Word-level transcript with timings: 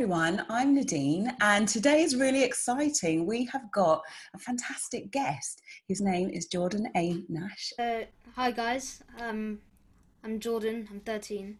everyone, 0.00 0.46
I'm 0.48 0.76
Nadine, 0.76 1.34
and 1.40 1.66
today 1.66 2.02
is 2.02 2.14
really 2.14 2.44
exciting. 2.44 3.26
We 3.26 3.46
have 3.46 3.68
got 3.72 4.04
a 4.32 4.38
fantastic 4.38 5.10
guest. 5.10 5.60
His 5.88 6.00
name 6.00 6.30
is 6.30 6.46
Jordan 6.46 6.86
A. 6.94 7.24
Nash. 7.28 7.72
Uh, 7.80 8.02
hi 8.36 8.52
guys, 8.52 9.02
um, 9.18 9.58
I'm 10.22 10.38
Jordan. 10.38 10.86
I'm 10.88 11.00
13, 11.00 11.58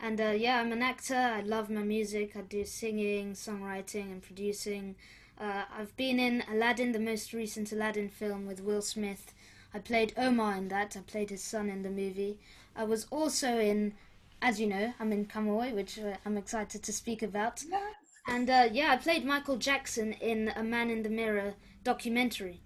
and 0.00 0.20
uh, 0.20 0.34
yeah, 0.36 0.60
I'm 0.60 0.70
an 0.70 0.82
actor. 0.82 1.16
I 1.16 1.40
love 1.40 1.70
my 1.70 1.80
music. 1.80 2.36
I 2.36 2.42
do 2.42 2.62
singing, 2.66 3.32
songwriting, 3.32 4.12
and 4.12 4.20
producing. 4.22 4.94
Uh, 5.40 5.62
I've 5.74 5.96
been 5.96 6.20
in 6.20 6.44
Aladdin, 6.52 6.92
the 6.92 7.00
most 7.00 7.32
recent 7.32 7.72
Aladdin 7.72 8.10
film 8.10 8.46
with 8.46 8.60
Will 8.60 8.82
Smith. 8.82 9.32
I 9.72 9.78
played 9.78 10.12
Omar 10.18 10.56
in 10.56 10.68
that. 10.68 10.94
I 10.94 11.00
played 11.00 11.30
his 11.30 11.42
son 11.42 11.70
in 11.70 11.84
the 11.84 11.90
movie. 11.90 12.38
I 12.76 12.84
was 12.84 13.06
also 13.10 13.58
in 13.58 13.94
as 14.42 14.60
you 14.60 14.66
know, 14.66 14.92
I'm 15.00 15.12
in 15.12 15.26
Come 15.26 15.48
Away, 15.48 15.72
which 15.72 15.98
uh, 15.98 16.16
I'm 16.24 16.36
excited 16.36 16.82
to 16.82 16.92
speak 16.92 17.22
about. 17.22 17.62
Yes. 17.68 17.82
And 18.28 18.50
uh, 18.50 18.68
yeah, 18.72 18.92
I 18.92 18.96
played 18.96 19.24
Michael 19.24 19.56
Jackson 19.56 20.12
in 20.14 20.52
a 20.56 20.62
Man 20.62 20.90
in 20.90 21.02
the 21.02 21.08
Mirror 21.08 21.54
documentary. 21.82 22.60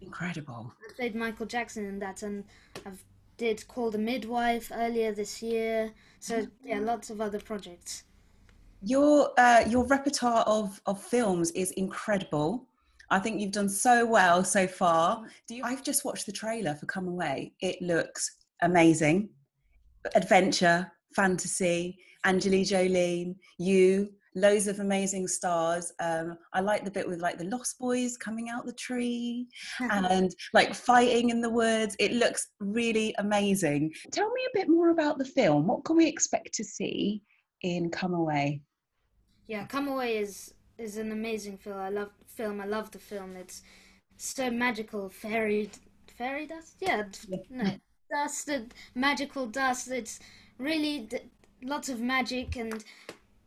Incredible. 0.00 0.72
I 0.88 0.92
played 0.94 1.14
Michael 1.14 1.46
Jackson 1.46 1.86
in 1.86 1.98
that, 2.00 2.22
and 2.22 2.44
I've 2.84 3.02
did 3.38 3.66
Call 3.68 3.90
the 3.90 3.98
Midwife 3.98 4.70
earlier 4.74 5.12
this 5.12 5.42
year. 5.42 5.92
So 6.20 6.46
yeah, 6.64 6.80
lots 6.80 7.10
of 7.10 7.20
other 7.20 7.40
projects. 7.40 8.04
Your 8.82 9.30
uh, 9.38 9.64
your 9.68 9.86
repertoire 9.86 10.42
of 10.46 10.80
of 10.86 11.02
films 11.02 11.50
is 11.52 11.70
incredible. 11.72 12.66
I 13.10 13.18
think 13.18 13.40
you've 13.40 13.52
done 13.52 13.68
so 13.68 14.04
well 14.04 14.42
so 14.42 14.66
far. 14.66 15.24
You, 15.48 15.62
I've 15.64 15.84
just 15.84 16.04
watched 16.04 16.26
the 16.26 16.32
trailer 16.32 16.74
for 16.74 16.86
Come 16.86 17.08
Away. 17.08 17.52
It 17.60 17.80
looks 17.80 18.36
amazing. 18.62 19.28
Adventure, 20.14 20.90
fantasy, 21.16 21.98
Angelina 22.24 22.64
Jolie, 22.64 23.34
you, 23.58 24.10
loads 24.36 24.68
of 24.68 24.78
amazing 24.80 25.26
stars. 25.26 25.92
Um, 25.98 26.36
I 26.52 26.60
like 26.60 26.84
the 26.84 26.90
bit 26.90 27.08
with 27.08 27.20
like 27.20 27.38
the 27.38 27.44
Lost 27.44 27.78
Boys 27.78 28.16
coming 28.16 28.50
out 28.50 28.66
the 28.66 28.72
tree 28.74 29.48
and 29.80 30.30
like 30.52 30.74
fighting 30.74 31.30
in 31.30 31.40
the 31.40 31.50
woods. 31.50 31.96
It 31.98 32.12
looks 32.12 32.48
really 32.60 33.14
amazing. 33.18 33.92
Tell 34.12 34.30
me 34.30 34.42
a 34.46 34.58
bit 34.58 34.68
more 34.68 34.90
about 34.90 35.18
the 35.18 35.24
film. 35.24 35.66
What 35.66 35.84
can 35.84 35.96
we 35.96 36.06
expect 36.06 36.52
to 36.54 36.64
see 36.64 37.22
in 37.62 37.90
Come 37.90 38.14
Away? 38.14 38.60
Yeah, 39.48 39.66
Come 39.66 39.88
Away 39.88 40.18
is 40.18 40.52
is 40.78 40.98
an 40.98 41.10
amazing 41.10 41.56
film. 41.56 41.78
I 41.78 41.88
love 41.88 42.10
film. 42.26 42.60
I 42.60 42.66
love 42.66 42.90
the 42.90 42.98
film. 42.98 43.34
It's 43.36 43.62
so 44.18 44.50
magical, 44.50 45.08
fairy 45.08 45.70
fairy 46.18 46.46
dust. 46.46 46.76
Yeah, 46.80 47.04
no 47.48 47.72
dust, 48.12 48.50
magical 48.94 49.46
dust. 49.46 49.90
It's 49.90 50.20
really 50.58 51.08
lots 51.62 51.88
of 51.88 52.00
magic 52.00 52.56
and 52.56 52.84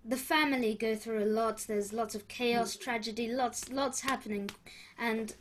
the 0.05 0.17
family 0.17 0.75
go 0.75 0.95
through 0.95 1.23
a 1.23 1.25
lot. 1.25 1.65
There's 1.67 1.93
lots 1.93 2.15
of 2.15 2.27
chaos 2.27 2.75
mm. 2.75 2.81
tragedy 2.81 3.27
lots 3.27 3.69
lots 3.69 4.01
happening. 4.01 4.49
And 4.97 5.33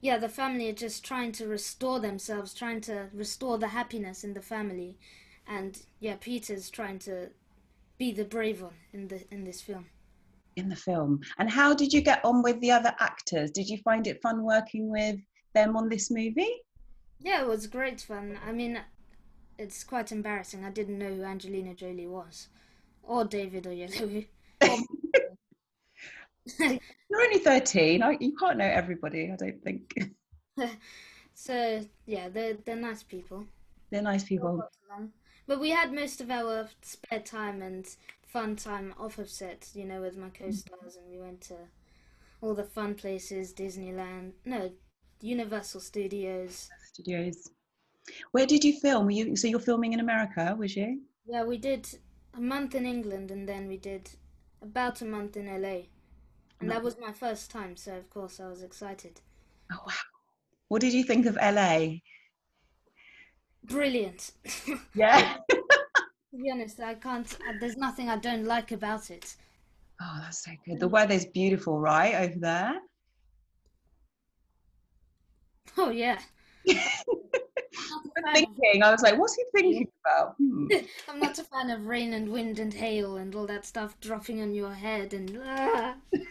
yeah 0.00 0.18
the 0.18 0.28
family 0.28 0.68
are 0.70 0.74
just 0.74 1.04
trying 1.04 1.32
to 1.32 1.46
restore 1.46 1.98
themselves 2.00 2.52
trying 2.52 2.80
to 2.82 3.08
restore 3.12 3.58
the 3.58 3.68
happiness 3.68 4.24
in 4.24 4.34
the 4.34 4.42
family. 4.42 4.96
And 5.46 5.80
yeah 6.00 6.16
peter's 6.20 6.70
trying 6.70 6.98
to 7.00 7.30
be 7.98 8.12
the 8.12 8.24
brave 8.24 8.62
one 8.62 8.74
in 8.92 9.08
the 9.08 9.24
in 9.30 9.44
this 9.44 9.60
film. 9.60 9.86
In 10.56 10.68
the 10.68 10.76
film. 10.76 11.20
And 11.38 11.50
how 11.50 11.74
did 11.74 11.92
you 11.92 12.00
get 12.00 12.24
on 12.24 12.42
with 12.42 12.60
the 12.60 12.70
other 12.70 12.94
actors? 13.00 13.50
Did 13.50 13.68
you 13.68 13.78
find 13.78 14.06
it 14.06 14.22
fun 14.22 14.44
working 14.44 14.88
with 14.90 15.16
them 15.54 15.76
on 15.76 15.88
this 15.88 16.10
movie? 16.10 16.60
Yeah 17.20 17.40
it 17.42 17.48
was 17.48 17.66
great 17.66 18.00
fun. 18.00 18.38
I 18.46 18.52
mean 18.52 18.80
it's 19.58 19.84
quite 19.84 20.12
embarrassing. 20.12 20.64
I 20.64 20.70
didn't 20.70 20.98
know 20.98 21.14
who 21.14 21.22
Angelina 21.22 21.74
Jolie 21.74 22.06
was, 22.06 22.48
or 23.02 23.24
David 23.24 23.64
Oyelowo. 23.64 24.26
You're 26.58 27.22
only 27.22 27.38
thirteen. 27.38 28.02
I, 28.02 28.16
you 28.20 28.36
can't 28.36 28.58
know 28.58 28.64
everybody. 28.66 29.30
I 29.32 29.36
don't 29.36 29.62
think. 29.62 29.94
so 31.34 31.84
yeah, 32.06 32.28
they're 32.28 32.54
they're 32.64 32.76
nice 32.76 33.02
people. 33.02 33.46
They're 33.90 34.02
nice 34.02 34.24
people. 34.24 34.62
But 35.46 35.60
we 35.60 35.70
had 35.70 35.92
most 35.92 36.20
of 36.20 36.30
our 36.30 36.68
spare 36.82 37.20
time 37.20 37.60
and 37.60 37.86
fun 38.26 38.56
time 38.56 38.94
off 38.98 39.18
of 39.18 39.28
set, 39.28 39.68
you 39.74 39.84
know, 39.84 40.00
with 40.00 40.16
my 40.16 40.28
mm. 40.28 40.38
co-stars, 40.38 40.96
and 40.96 41.10
we 41.10 41.18
went 41.18 41.40
to 41.42 41.56
all 42.40 42.54
the 42.54 42.64
fun 42.64 42.94
places, 42.94 43.52
Disneyland, 43.52 44.32
no, 44.44 44.70
Universal 45.20 45.80
Studios. 45.80 46.68
Studios. 46.92 47.50
Where 48.32 48.46
did 48.46 48.64
you 48.64 48.78
film? 48.80 49.06
Were 49.06 49.12
you 49.12 49.36
so 49.36 49.48
you're 49.48 49.60
filming 49.60 49.92
in 49.92 50.00
America, 50.00 50.54
was 50.58 50.76
you? 50.76 51.00
Yeah, 51.26 51.44
we 51.44 51.56
did 51.58 51.88
a 52.34 52.40
month 52.40 52.74
in 52.74 52.86
England 52.86 53.30
and 53.30 53.48
then 53.48 53.68
we 53.68 53.76
did 53.76 54.10
about 54.60 55.00
a 55.00 55.04
month 55.04 55.36
in 55.36 55.46
LA. 55.46 55.82
And 56.60 56.70
that 56.70 56.82
was 56.82 56.98
my 56.98 57.12
first 57.12 57.50
time, 57.50 57.76
so 57.76 57.96
of 57.96 58.08
course 58.10 58.40
I 58.40 58.48
was 58.48 58.62
excited. 58.62 59.20
Oh 59.72 59.82
wow. 59.86 59.92
What 60.68 60.80
did 60.80 60.92
you 60.92 61.04
think 61.04 61.26
of 61.26 61.36
LA? 61.36 62.00
Brilliant. 63.64 64.32
Yeah. 64.94 65.36
to 65.50 66.36
be 66.36 66.50
honest, 66.50 66.80
I 66.80 66.94
can't 66.94 67.32
uh, 67.48 67.52
there's 67.60 67.76
nothing 67.76 68.08
I 68.08 68.16
don't 68.16 68.44
like 68.44 68.72
about 68.72 69.10
it. 69.10 69.36
Oh, 70.00 70.18
that's 70.20 70.44
so 70.44 70.50
good. 70.66 70.80
The 70.80 70.88
weather's 70.88 71.26
beautiful, 71.26 71.78
right, 71.78 72.14
over 72.14 72.38
there? 72.38 72.74
Oh 75.76 75.90
yeah. 75.90 76.18
thinking. 78.32 78.82
I 78.82 78.90
was 78.90 79.02
like, 79.02 79.18
what's 79.18 79.34
he 79.34 79.44
thinking 79.54 79.88
about? 80.04 80.34
Hmm. 80.36 80.66
I'm 81.08 81.20
not 81.20 81.38
a 81.38 81.44
fan 81.44 81.70
of 81.70 81.86
rain 81.86 82.12
and 82.12 82.28
wind 82.28 82.58
and 82.58 82.72
hail 82.72 83.16
and 83.16 83.34
all 83.34 83.46
that 83.46 83.64
stuff 83.64 83.98
dropping 84.00 84.42
on 84.42 84.54
your 84.54 84.72
head 84.72 85.14
and. 85.14 85.40
Ah. 85.44 85.96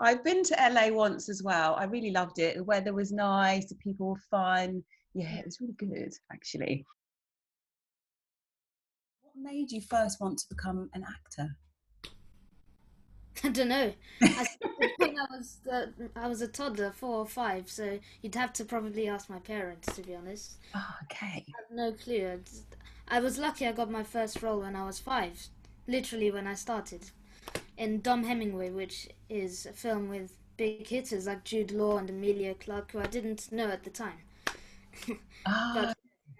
I've 0.00 0.24
been 0.24 0.42
to 0.44 0.70
LA 0.72 0.88
once 0.88 1.28
as 1.28 1.42
well. 1.42 1.74
I 1.74 1.84
really 1.84 2.10
loved 2.10 2.38
it. 2.38 2.56
The 2.56 2.64
weather 2.64 2.94
was 2.94 3.12
nice. 3.12 3.68
The 3.68 3.74
people 3.76 4.08
were 4.08 4.22
fun. 4.30 4.82
Yeah, 5.14 5.36
it 5.36 5.44
was 5.44 5.60
really 5.60 5.74
good 5.74 6.12
actually. 6.32 6.86
What 9.22 9.34
made 9.36 9.70
you 9.70 9.82
first 9.82 10.20
want 10.20 10.38
to 10.38 10.46
become 10.48 10.88
an 10.94 11.04
actor? 11.04 11.56
I 13.44 13.48
don't 13.48 13.68
know. 13.68 13.92
I 14.22 14.46
when 14.98 15.18
I 15.18 15.26
was 15.30 15.58
uh, 15.70 15.86
I 16.16 16.28
was 16.28 16.42
a 16.42 16.48
toddler, 16.48 16.92
four 16.92 17.16
or 17.16 17.26
five, 17.26 17.70
so 17.70 17.98
you'd 18.22 18.34
have 18.34 18.52
to 18.54 18.64
probably 18.64 19.08
ask 19.08 19.30
my 19.30 19.38
parents, 19.38 19.94
to 19.94 20.02
be 20.02 20.14
honest. 20.14 20.56
Oh, 20.74 20.94
okay. 21.04 21.44
I 21.48 21.52
have 21.58 21.70
no 21.70 21.92
clue. 21.92 22.40
I 23.08 23.20
was 23.20 23.38
lucky 23.38 23.66
I 23.66 23.72
got 23.72 23.90
my 23.90 24.02
first 24.04 24.42
role 24.42 24.60
when 24.60 24.76
I 24.76 24.84
was 24.86 24.98
five, 24.98 25.48
literally 25.86 26.30
when 26.30 26.46
I 26.46 26.54
started, 26.54 27.10
in 27.76 28.00
Dom 28.00 28.24
Hemingway, 28.24 28.70
which 28.70 29.08
is 29.28 29.66
a 29.66 29.72
film 29.72 30.08
with 30.08 30.36
big 30.56 30.86
hitters 30.86 31.26
like 31.26 31.44
Jude 31.44 31.72
Law 31.72 31.98
and 31.98 32.10
Emilia 32.10 32.54
Clarke, 32.54 32.92
who 32.92 33.00
I 33.00 33.06
didn't 33.06 33.50
know 33.52 33.68
at 33.68 33.84
the 33.84 33.90
time. 33.90 34.18
Oh. 35.46 35.92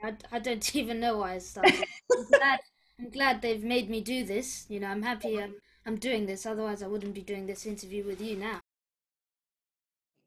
I, 0.02 0.14
I 0.32 0.38
don't 0.38 0.74
even 0.76 1.00
know 1.00 1.18
why 1.18 1.34
I 1.34 1.38
started. 1.38 1.84
I'm 2.16 2.26
glad, 2.30 2.60
I'm 2.98 3.10
glad 3.10 3.42
they've 3.42 3.64
made 3.64 3.88
me 3.90 4.00
do 4.00 4.24
this. 4.24 4.66
You 4.68 4.80
know, 4.80 4.88
I'm 4.88 5.02
happy. 5.02 5.40
I'm, 5.40 5.54
I'm 5.86 5.96
doing 5.96 6.26
this, 6.26 6.46
otherwise 6.46 6.82
I 6.82 6.86
wouldn't 6.86 7.14
be 7.14 7.22
doing 7.22 7.46
this 7.46 7.66
interview 7.66 8.04
with 8.04 8.20
you 8.20 8.36
now. 8.36 8.60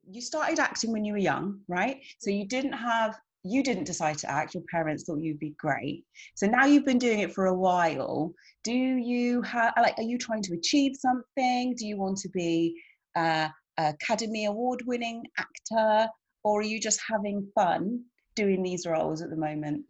You 0.10 0.22
started 0.22 0.60
acting 0.60 0.92
when 0.92 1.06
you 1.06 1.14
were 1.14 1.20
young, 1.20 1.60
right? 1.68 2.02
So 2.20 2.30
you 2.30 2.48
didn't 2.48 2.74
have 2.74 3.18
you 3.46 3.62
didn't 3.62 3.84
decide 3.84 4.18
to 4.18 4.32
act, 4.32 4.54
your 4.54 4.64
parents 4.72 5.04
thought 5.04 5.20
you'd 5.20 5.40
be 5.40 5.54
great. 5.60 6.06
So 6.36 6.48
now 6.48 6.66
you've 6.66 6.86
been 6.86 6.98
doing 6.98 7.20
it 7.20 7.34
for 7.34 7.48
a 7.48 7.54
while. 7.54 8.34
Do 8.64 8.74
you 8.74 9.42
have 9.42 9.74
like 9.78 9.98
are 9.98 10.04
you 10.04 10.18
trying 10.18 10.44
to 10.44 10.54
achieve 10.54 10.96
something? 10.96 11.76
Do 11.78 11.86
you 11.86 11.98
want 11.98 12.18
to 12.20 12.30
be 12.30 12.82
a 13.16 13.50
Academy 13.78 14.46
Award 14.46 14.84
winning 14.86 15.24
actor? 15.38 16.10
Or 16.44 16.60
are 16.60 16.64
you 16.64 16.80
just 16.80 17.00
having 17.10 17.48
fun 17.56 18.04
doing 18.36 18.64
these 18.64 18.86
roles 18.86 19.22
at 19.22 19.30
the 19.30 19.36
moment? 19.36 19.86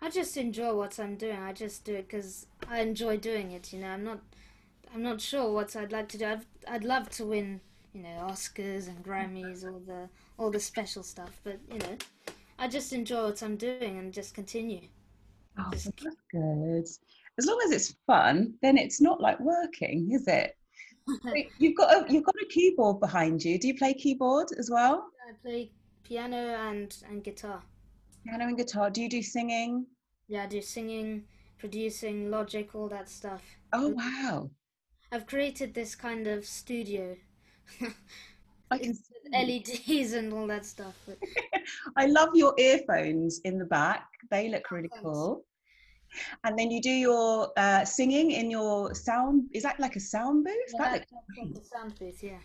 I 0.00 0.10
just 0.10 0.36
enjoy 0.36 0.74
what 0.74 1.00
I'm 1.00 1.16
doing. 1.16 1.36
I 1.36 1.52
just 1.52 1.84
do 1.84 1.94
it 1.94 2.08
because 2.08 2.46
I 2.68 2.80
enjoy 2.80 3.16
doing 3.16 3.50
it. 3.52 3.72
You 3.72 3.80
know, 3.80 3.88
I'm 3.88 4.04
not 4.04 4.20
I'm 4.94 5.02
not 5.02 5.20
sure 5.20 5.52
what 5.52 5.76
I'd 5.76 5.92
like 5.92 6.08
to 6.10 6.18
do. 6.18 6.26
I'd, 6.26 6.46
I'd 6.68 6.84
love 6.84 7.08
to 7.10 7.24
win, 7.24 7.60
you 7.92 8.02
know, 8.02 8.28
Oscars 8.30 8.88
and 8.88 9.04
Grammys, 9.04 9.64
all 9.64 9.80
the 9.86 10.08
all 10.38 10.50
the 10.50 10.60
special 10.60 11.02
stuff. 11.02 11.40
But 11.44 11.58
you 11.70 11.78
know, 11.78 11.96
I 12.58 12.68
just 12.68 12.92
enjoy 12.92 13.24
what 13.24 13.42
I'm 13.42 13.56
doing 13.56 13.98
and 13.98 14.12
just 14.12 14.34
continue. 14.34 14.88
Oh, 15.58 15.68
just... 15.72 15.92
that's 16.02 16.16
good. 16.30 16.86
As 17.38 17.46
long 17.46 17.60
as 17.66 17.72
it's 17.72 17.94
fun, 18.06 18.54
then 18.62 18.78
it's 18.78 19.00
not 19.00 19.20
like 19.20 19.38
working, 19.40 20.10
is 20.12 20.26
it? 20.26 20.56
you've 21.58 21.76
got 21.76 21.94
a 21.94 22.12
you've 22.12 22.24
got 22.24 22.34
a 22.42 22.46
keyboard 22.46 23.00
behind 23.00 23.44
you. 23.44 23.58
Do 23.58 23.68
you 23.68 23.76
play 23.76 23.94
keyboard 23.94 24.48
as 24.58 24.70
well? 24.70 25.08
I 25.28 25.32
play 25.42 25.70
piano 26.02 26.36
and 26.36 26.96
and 27.08 27.22
guitar. 27.22 27.62
Piano 28.24 28.46
and 28.46 28.56
guitar. 28.56 28.90
Do 28.90 29.02
you 29.02 29.08
do 29.08 29.22
singing? 29.22 29.86
Yeah, 30.28 30.44
I 30.44 30.46
do 30.46 30.60
singing, 30.60 31.24
producing, 31.58 32.30
logic, 32.30 32.74
all 32.74 32.88
that 32.88 33.08
stuff. 33.08 33.42
Oh 33.72 33.88
wow! 33.90 34.50
I've 35.12 35.26
created 35.26 35.74
this 35.74 35.94
kind 35.94 36.26
of 36.26 36.44
studio. 36.44 37.16
I 38.70 38.78
can 38.82 38.96
LEDs 39.32 40.12
and 40.12 40.32
all 40.32 40.46
that 40.48 40.64
stuff. 40.66 40.94
I 41.96 42.06
love 42.06 42.30
your 42.34 42.54
earphones 42.58 43.40
in 43.44 43.58
the 43.58 43.64
back. 43.64 44.06
They 44.30 44.48
look 44.48 44.70
really 44.70 44.90
cool. 45.02 45.44
and 46.44 46.58
then 46.58 46.70
you 46.70 46.80
do 46.80 46.90
your 46.90 47.52
uh, 47.56 47.84
singing 47.84 48.32
in 48.32 48.50
your 48.50 48.94
sound. 48.94 49.44
Is 49.52 49.62
that 49.62 49.78
like 49.80 49.96
a 49.96 50.00
sound 50.00 50.44
booth? 50.44 50.54
Yeah, 50.74 50.82
that 50.82 50.92
looks 50.92 51.12
like 51.38 51.54
the 51.54 51.64
sound 51.64 51.98
booth, 51.98 52.22
yeah. 52.22 52.38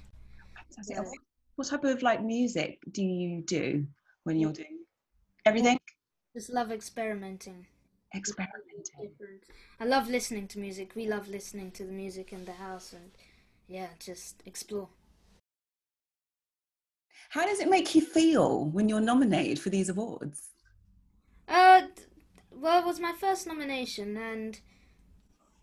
yeah. 0.89 0.99
What- 0.99 1.17
What 1.57 1.67
type 1.67 1.83
of 1.83 2.01
like 2.01 2.23
music 2.23 2.79
do 2.91 3.03
you 3.03 3.41
do 3.43 3.85
when 4.23 4.39
you're 4.39 4.53
doing 4.53 4.79
everything? 5.45 5.77
Just 6.33 6.49
love 6.49 6.71
experimenting. 6.71 7.67
Experimenting. 8.13 9.39
I 9.79 9.85
love 9.85 10.09
listening 10.09 10.47
to 10.49 10.59
music. 10.59 10.91
We 10.95 11.07
love 11.07 11.27
listening 11.27 11.71
to 11.71 11.83
the 11.83 11.93
music 11.93 12.33
in 12.33 12.45
the 12.45 12.53
house 12.53 12.93
and 12.93 13.11
yeah, 13.67 13.87
just 13.99 14.43
explore. 14.45 14.89
How 17.29 17.45
does 17.45 17.61
it 17.61 17.69
make 17.69 17.95
you 17.95 18.01
feel 18.01 18.65
when 18.65 18.89
you're 18.89 18.99
nominated 18.99 19.59
for 19.59 19.69
these 19.69 19.87
awards? 19.87 20.49
Uh, 21.47 21.83
well, 22.51 22.81
it 22.81 22.85
was 22.85 22.99
my 22.99 23.13
first 23.13 23.47
nomination, 23.47 24.17
and 24.17 24.59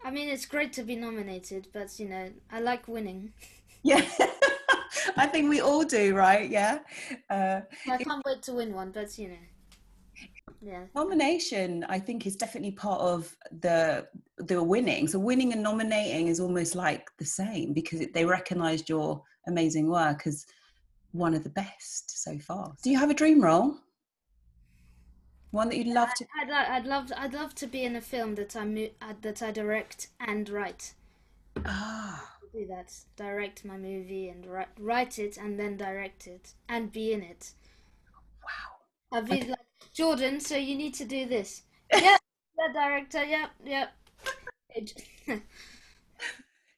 I 0.02 0.10
mean, 0.10 0.30
it's 0.30 0.46
great 0.46 0.72
to 0.74 0.82
be 0.82 0.96
nominated, 0.96 1.68
but 1.72 2.00
you 2.00 2.08
know, 2.08 2.30
I 2.50 2.60
like 2.60 2.88
winning. 2.88 3.34
Yeah, 3.82 4.02
I 5.16 5.26
think 5.26 5.50
we 5.50 5.60
all 5.60 5.84
do, 5.84 6.14
right? 6.14 6.48
Yeah. 6.48 6.78
Uh, 7.28 7.60
I 7.90 7.98
can't 7.98 8.24
wait 8.24 8.42
to 8.44 8.54
win 8.54 8.72
one, 8.72 8.90
but 8.90 9.18
you 9.18 9.28
know, 9.28 9.44
yeah. 10.60 10.84
nomination, 10.94 11.84
I 11.88 11.99
think, 11.99 12.26
is 12.26 12.37
definitely 12.37 12.72
part 12.72 13.00
of 13.00 13.37
the 13.60 14.08
the 14.38 14.62
winning. 14.62 15.08
So 15.08 15.19
winning 15.19 15.52
and 15.52 15.62
nominating 15.62 16.28
is 16.28 16.40
almost 16.40 16.75
like 16.75 17.10
the 17.19 17.25
same 17.25 17.72
because 17.72 18.06
they 18.14 18.25
recognised 18.25 18.88
your 18.88 19.22
amazing 19.46 19.88
work 19.88 20.26
as 20.26 20.46
one 21.12 21.34
of 21.34 21.43
the 21.43 21.50
best 21.50 22.22
so 22.22 22.38
far. 22.38 22.75
Do 22.82 22.90
you 22.90 22.99
have 22.99 23.10
a 23.10 23.14
dream 23.14 23.43
role? 23.43 23.76
One 25.50 25.69
that 25.70 25.78
you'd 25.78 25.87
love 25.94 26.12
to? 26.14 26.26
I'd, 26.40 26.49
li- 26.49 26.55
I'd 26.55 26.84
love, 26.87 27.10
I'd 27.16 27.32
love 27.32 27.55
to 27.56 27.66
be 27.66 27.82
in 27.84 27.96
a 27.96 28.02
film 28.02 28.34
that 28.34 28.55
I 28.55 28.90
uh, 29.00 29.14
that 29.22 29.43
I 29.43 29.50
direct 29.50 30.08
and 30.20 30.49
write. 30.49 30.93
Ah, 31.64 32.37
Do 32.52 32.66
that, 32.66 32.94
direct 33.16 33.64
my 33.64 33.78
movie 33.78 34.28
and 34.28 34.44
write, 34.44 34.69
write 34.78 35.19
it 35.19 35.38
and 35.38 35.58
then 35.58 35.76
direct 35.76 36.26
it 36.26 36.52
and 36.69 36.93
be 36.93 37.12
in 37.12 37.22
it. 37.22 37.55
wow. 38.44 39.19
I'd 39.19 39.26
be 39.26 39.40
like 39.40 39.58
Jordan, 39.98 40.38
so 40.38 40.56
you 40.56 40.76
need 40.76 40.94
to 40.94 41.04
do 41.04 41.26
this. 41.26 41.62
Yeah, 41.92 42.16
the 42.56 42.72
director. 42.72 43.24
Yep, 43.24 43.50
yep. 43.64 43.92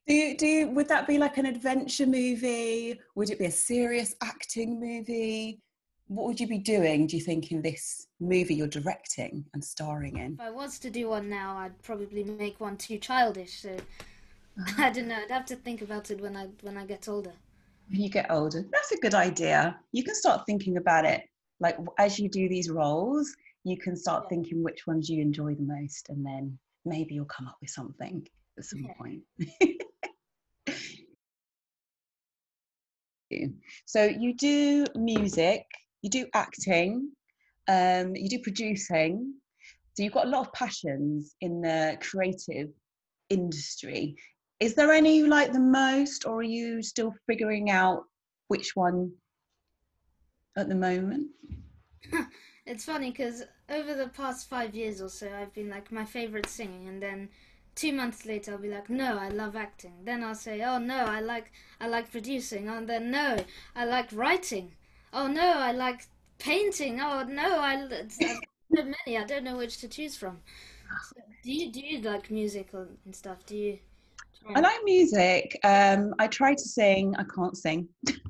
Do 0.07 0.15
you, 0.15 0.37
do 0.37 0.47
you, 0.47 0.69
would 0.69 0.89
that 0.89 1.07
be 1.07 1.19
like 1.19 1.37
an 1.37 1.47
adventure 1.47 2.07
movie? 2.07 2.99
Would 3.15 3.31
it 3.31 3.39
be 3.39 3.45
a 3.45 3.51
serious 3.51 4.17
acting 4.23 4.81
movie? 4.81 5.61
What 6.09 6.27
would 6.27 6.41
you 6.41 6.49
be 6.49 6.59
doing, 6.59 7.07
do 7.07 7.17
you 7.17 7.23
think, 7.23 7.53
in 7.53 7.63
this 7.63 8.09
movie 8.19 8.55
you're 8.55 8.67
directing 8.67 9.45
and 9.55 9.63
starring 9.63 10.17
in? 10.17 10.33
If 10.33 10.41
I 10.41 10.51
was 10.51 10.81
to 10.81 10.91
do 10.91 11.11
one 11.11 11.29
now, 11.29 11.57
I'd 11.59 11.81
probably 11.83 12.25
make 12.25 12.59
one 12.59 12.77
too 12.77 12.99
childish. 12.99 13.61
So 13.61 13.77
I 14.79 14.91
don't 14.91 15.07
know. 15.07 15.17
I'd 15.23 15.31
have 15.31 15.47
to 15.47 15.57
think 15.57 15.83
about 15.83 16.11
it 16.11 16.21
when 16.21 16.37
I 16.37 16.49
when 16.63 16.77
I 16.77 16.87
get 16.87 17.09
older. 17.09 17.35
When 17.89 18.01
you 18.01 18.09
get 18.09 18.31
older, 18.31 18.65
that's 18.73 18.91
a 18.91 18.99
good 18.99 19.15
idea. 19.15 19.79
You 19.93 20.03
can 20.03 20.15
start 20.17 20.43
thinking 20.47 20.79
about 20.79 21.05
it. 21.05 21.23
Like 21.61 21.77
as 21.99 22.19
you 22.19 22.29
do 22.29 22.49
these 22.49 22.71
roles, 22.71 23.35
you 23.65 23.77
can 23.77 23.97
start 23.97 24.25
Yeah. 24.25 24.29
thinking 24.31 24.63
which 24.63 24.87
ones 24.87 25.09
you 25.09 25.21
enjoy 25.21 25.55
the 25.55 25.63
most, 25.63 26.09
and 26.09 26.25
then 26.25 26.59
maybe 26.85 27.15
you'll 27.15 27.27
come 27.27 27.47
up 27.47 27.59
with 27.61 27.71
something 27.71 28.27
at 28.59 28.65
some 28.65 28.85
Yeah. 28.85 28.95
point. 28.95 29.23
so 33.87 34.05
you 34.05 34.35
do 34.35 34.87
music, 34.95 35.65
you 36.03 36.11
do 36.11 36.27
acting, 36.35 37.13
um, 37.69 38.17
you 38.17 38.29
do 38.29 38.39
producing. 38.41 39.35
So 39.95 40.03
you've 40.03 40.13
got 40.13 40.27
a 40.27 40.31
lot 40.31 40.47
of 40.47 40.53
passions 40.53 41.35
in 41.41 41.61
the 41.61 41.99
creative 42.01 42.71
industry. 43.29 44.17
Is 44.61 44.75
there 44.75 44.93
any 44.93 45.17
you 45.17 45.27
like 45.27 45.53
the 45.53 45.61
most, 45.61 46.27
or 46.27 46.41
are 46.41 46.43
you 46.43 46.83
still 46.83 47.15
figuring 47.27 47.71
out 47.71 48.05
which 48.49 48.75
one 48.75 49.13
at 50.57 50.69
the 50.69 50.75
moment? 50.75 51.29
It's 52.67 52.85
funny 52.85 53.11
because 53.11 53.43
over 53.69 53.95
the 53.95 54.09
past 54.09 54.49
five 54.49 54.77
years 54.77 55.01
or 55.01 55.09
so, 55.09 55.29
I've 55.35 55.53
been 55.53 55.69
like 55.69 55.91
my 55.91 56.05
favorite 56.05 56.47
singing, 56.47 56.87
and 56.87 57.03
then 57.03 57.29
two 57.75 57.93
months 57.93 58.27
later, 58.27 58.53
I'll 58.53 58.59
be 58.59 58.69
like, 58.69 58.89
no, 58.89 59.19
I 59.19 59.29
love 59.29 59.57
acting. 59.57 59.95
Then 60.05 60.23
I'll 60.23 60.37
say, 60.37 60.63
oh 60.63 60.79
no, 60.79 61.05
I 61.07 61.21
like 61.21 61.51
I 61.81 61.89
like 61.89 62.13
producing. 62.13 62.69
And 62.69 62.89
then 62.89 63.11
no, 63.11 63.39
I 63.75 63.85
like 63.87 64.11
writing. 64.13 64.73
Oh 65.13 65.27
no, 65.27 65.59
I 65.59 65.73
like 65.73 66.07
painting. 66.39 67.01
Oh 67.01 67.25
no, 67.25 67.59
I 67.59 67.89
so 68.09 68.27
many. 68.77 69.19
I 69.19 69.25
don't 69.25 69.45
know 69.45 69.57
which 69.57 69.79
to 69.79 69.89
choose 69.89 70.17
from. 70.17 70.39
So, 71.09 71.23
do 71.43 71.53
you 71.53 71.73
do 71.73 71.81
you 71.81 72.01
like 72.03 72.31
music 72.31 72.69
and 72.73 73.17
stuff? 73.17 73.45
Do 73.47 73.57
you? 73.57 73.79
I 74.55 74.61
like 74.61 74.81
music. 74.85 75.59
Um, 75.65 76.15
I 76.19 76.29
try 76.29 76.55
to 76.55 76.63
sing. 76.63 77.15
I 77.17 77.25
can't 77.35 77.57
sing. 77.57 77.89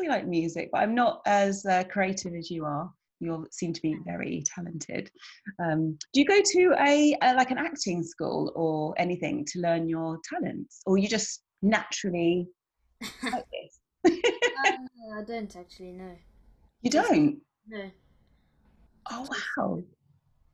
we 0.00 0.08
like 0.08 0.26
music, 0.26 0.70
but 0.72 0.78
I'm 0.78 0.94
not 0.94 1.22
as 1.26 1.64
uh, 1.66 1.84
creative 1.84 2.34
as 2.34 2.50
you 2.50 2.64
are. 2.64 2.90
You 3.20 3.32
all 3.32 3.46
seem 3.50 3.72
to 3.72 3.80
be 3.80 3.96
very 4.04 4.44
talented. 4.54 5.10
Um, 5.58 5.98
do 6.12 6.20
you 6.20 6.26
go 6.26 6.40
to 6.44 6.74
a, 6.78 7.16
a 7.22 7.34
like 7.34 7.50
an 7.50 7.58
acting 7.58 8.02
school 8.02 8.52
or 8.54 8.94
anything 8.98 9.44
to 9.52 9.60
learn 9.60 9.88
your 9.88 10.18
talents, 10.28 10.82
or 10.84 10.98
you 10.98 11.08
just 11.08 11.42
naturally 11.62 12.48
like 13.22 13.44
this? 13.52 14.12
Uh, 14.66 14.72
I 15.18 15.22
don't 15.22 15.56
actually 15.56 15.92
know. 15.92 16.16
You 16.82 16.90
don't. 16.90 17.38
No. 17.68 17.90
Oh 19.10 19.26
wow! 19.56 19.82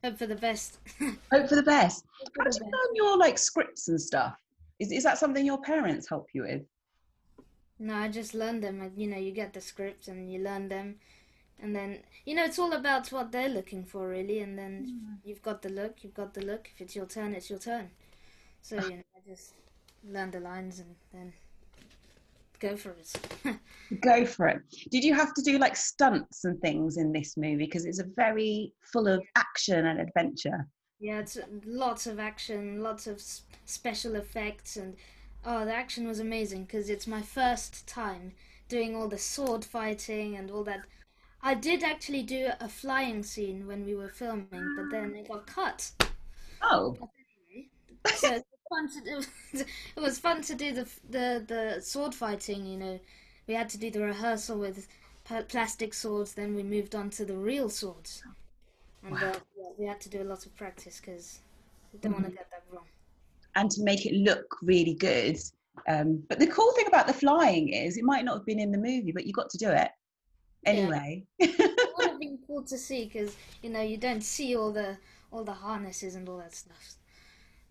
Hope 0.04 0.18
for 0.18 0.26
the 0.26 0.36
best. 0.36 0.78
Hope 1.32 1.48
for 1.48 1.56
the 1.56 1.62
best. 1.62 2.04
How 2.38 2.44
do 2.44 2.50
you 2.58 2.64
learn 2.64 2.94
your 2.94 3.18
like 3.18 3.38
scripts 3.38 3.88
and 3.88 4.00
stuff? 4.00 4.36
Is 4.78 4.92
is 4.92 5.02
that 5.04 5.18
something 5.18 5.44
your 5.44 5.60
parents 5.62 6.08
help 6.08 6.28
you 6.32 6.42
with? 6.42 6.62
No, 7.78 7.94
I 7.94 8.08
just 8.08 8.34
learned 8.34 8.62
them. 8.62 8.80
and, 8.80 8.96
You 8.96 9.08
know, 9.08 9.16
you 9.16 9.32
get 9.32 9.52
the 9.52 9.60
script 9.60 10.08
and 10.08 10.30
you 10.30 10.38
learn 10.40 10.68
them, 10.68 10.96
and 11.60 11.74
then 11.74 12.00
you 12.24 12.34
know 12.34 12.44
it's 12.44 12.58
all 12.58 12.72
about 12.72 13.10
what 13.12 13.32
they're 13.32 13.48
looking 13.48 13.84
for, 13.84 14.08
really. 14.08 14.40
And 14.40 14.58
then 14.58 15.00
hmm. 15.02 15.14
you've 15.28 15.42
got 15.42 15.62
the 15.62 15.68
look, 15.68 16.02
you've 16.02 16.14
got 16.14 16.34
the 16.34 16.44
look. 16.44 16.68
If 16.74 16.80
it's 16.80 16.96
your 16.96 17.06
turn, 17.06 17.34
it's 17.34 17.50
your 17.50 17.58
turn. 17.58 17.90
So 18.62 18.78
ah. 18.78 18.84
you 18.84 18.96
know, 18.96 19.02
I 19.16 19.28
just 19.28 19.54
learn 20.08 20.30
the 20.30 20.40
lines 20.40 20.80
and 20.80 20.94
then 21.12 21.32
go 22.62 22.76
for 22.76 22.92
it. 22.92 23.58
Go 24.00 24.24
for 24.24 24.46
it. 24.46 24.62
Did 24.90 25.04
you 25.04 25.12
have 25.14 25.34
to 25.34 25.42
do 25.42 25.58
like 25.58 25.76
stunts 25.76 26.44
and 26.44 26.58
things 26.62 26.96
in 26.96 27.12
this 27.12 27.36
movie? 27.36 27.56
Because 27.56 27.84
it's 27.84 27.98
a 27.98 28.06
very 28.16 28.72
full 28.92 29.06
of 29.06 29.22
action 29.36 29.86
and 29.86 30.00
adventure. 30.00 30.66
yeah, 30.98 31.18
it's 31.18 31.36
lots 31.66 32.06
of 32.06 32.18
action, 32.20 32.82
lots 32.82 33.06
of 33.06 33.20
special 33.66 34.14
effects, 34.14 34.76
and 34.76 34.96
oh, 35.44 35.64
the 35.64 35.74
action 35.74 36.06
was 36.08 36.20
amazing 36.20 36.64
because 36.64 36.90
it's 36.90 37.06
my 37.06 37.22
first 37.22 37.86
time 37.86 38.32
doing 38.68 38.94
all 38.96 39.08
the 39.08 39.18
sword 39.18 39.64
fighting 39.64 40.36
and 40.36 40.50
all 40.50 40.64
that. 40.64 40.80
I 41.42 41.54
did 41.54 41.82
actually 41.82 42.22
do 42.22 42.50
a 42.60 42.68
flying 42.68 43.22
scene 43.22 43.66
when 43.66 43.84
we 43.84 43.94
were 43.94 44.08
filming, 44.08 44.46
but 44.76 44.90
then 44.90 45.14
it 45.16 45.28
got 45.28 45.46
cut. 45.46 45.90
Oh, 46.62 46.96
So 48.14 48.28
it 48.34 48.44
was 48.50 48.60
fun 48.70 48.88
to 48.88 49.00
do. 49.04 49.64
It 49.96 50.00
was 50.00 50.18
fun 50.18 50.42
to 50.42 50.54
do 50.54 50.72
the 50.72 50.88
the 51.10 51.44
the 51.46 51.80
sword 51.80 52.14
fighting. 52.14 52.66
You 52.66 52.78
know, 52.78 53.00
we 53.46 53.54
had 53.54 53.68
to 53.70 53.78
do 53.78 53.90
the 53.90 54.00
rehearsal 54.00 54.58
with 54.58 54.88
plastic 55.48 55.94
swords. 55.94 56.34
Then 56.34 56.54
we 56.54 56.62
moved 56.62 56.94
on 56.94 57.10
to 57.10 57.24
the 57.24 57.36
real 57.36 57.68
swords, 57.68 58.22
and 59.04 59.16
uh, 59.16 59.34
yeah, 59.56 59.70
we 59.78 59.86
had 59.86 60.00
to 60.02 60.08
do 60.08 60.22
a 60.22 60.28
lot 60.32 60.46
of 60.46 60.56
practice 60.56 61.00
because 61.00 61.40
we 61.92 61.98
don't 61.98 62.12
want 62.12 62.26
to 62.26 62.32
get. 62.32 62.51
And 63.56 63.70
to 63.70 63.82
make 63.82 64.06
it 64.06 64.14
look 64.14 64.56
really 64.62 64.94
good. 64.94 65.36
Um, 65.88 66.22
but 66.28 66.38
the 66.38 66.46
cool 66.46 66.72
thing 66.72 66.86
about 66.86 67.06
the 67.06 67.12
flying 67.12 67.70
is 67.70 67.96
it 67.96 68.04
might 68.04 68.24
not 68.24 68.34
have 68.34 68.46
been 68.46 68.60
in 68.60 68.72
the 68.72 68.78
movie, 68.78 69.12
but 69.12 69.26
you 69.26 69.32
got 69.32 69.50
to 69.50 69.58
do 69.58 69.70
it 69.70 69.90
anyway. 70.66 71.24
It 71.38 71.58
would 71.98 72.08
have 72.08 72.20
been 72.20 72.38
cool 72.46 72.62
to 72.64 72.78
see 72.78 73.04
because 73.04 73.36
you 73.62 73.70
know 73.70 73.80
you 73.80 73.96
don't 73.96 74.22
see 74.22 74.56
all 74.56 74.72
the 74.72 74.96
all 75.30 75.44
the 75.44 75.52
harnesses 75.52 76.14
and 76.14 76.28
all 76.28 76.38
that 76.38 76.54
stuff. 76.54 76.96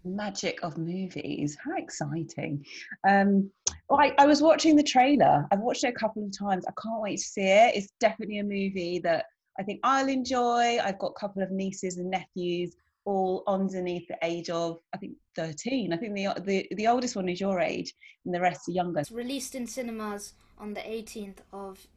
Magic 0.03 0.57
of 0.63 0.77
movies. 0.79 1.57
How 1.63 1.77
exciting. 1.77 2.65
Um, 3.07 3.51
well, 3.88 4.00
I, 4.00 4.13
I 4.17 4.25
was 4.25 4.41
watching 4.41 4.75
the 4.75 4.83
trailer. 4.83 5.47
I've 5.51 5.59
watched 5.59 5.83
it 5.83 5.89
a 5.89 6.00
couple 6.00 6.25
of 6.25 6.35
times. 6.35 6.65
I 6.67 6.71
can't 6.81 7.01
wait 7.01 7.17
to 7.17 7.23
see 7.23 7.43
it. 7.43 7.75
It's 7.75 7.93
definitely 8.00 8.39
a 8.39 8.43
movie 8.43 9.00
that 9.03 9.25
I 9.59 9.63
think 9.63 9.79
I'll 9.83 10.09
enjoy. 10.09 10.79
I've 10.83 10.97
got 10.97 11.11
a 11.15 11.19
couple 11.19 11.43
of 11.43 11.51
nieces 11.51 11.97
and 11.97 12.09
nephews, 12.09 12.75
all 13.05 13.43
underneath 13.48 14.08
the 14.08 14.17
age 14.22 14.50
of, 14.50 14.79
I 14.93 14.98
think, 14.98 15.13
13. 15.36 15.93
I 15.93 15.98
think 15.98 16.13
the, 16.13 16.41
the, 16.43 16.67
the 16.75 16.88
oldest 16.88 17.15
one 17.15 17.29
is 17.29 17.39
your 17.39 17.60
age, 17.60 17.93
and 18.25 18.34
the 18.34 18.39
rest 18.39 18.67
are 18.70 18.72
younger. 18.72 19.00
It's 19.00 19.12
released 19.12 19.55
in 19.55 19.67
cinemas 19.67 20.34
on 20.58 20.74
the 20.74 20.81
18th 20.81 21.38
of 21.51 21.88